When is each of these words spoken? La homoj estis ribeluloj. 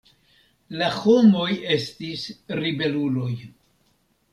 La 0.83 0.87
homoj 1.01 1.47
estis 1.75 2.27
ribeluloj. 2.65 3.33